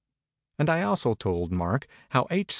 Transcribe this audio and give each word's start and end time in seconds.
And 0.57 0.67
I 0.67 0.81
also 0.81 1.13
told 1.13 1.51
Mark 1.51 1.85
how 2.09 2.25
H. 2.31 2.49